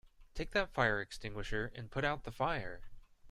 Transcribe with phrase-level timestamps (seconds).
[0.33, 2.81] Take that fire extinguisher and put out the fire!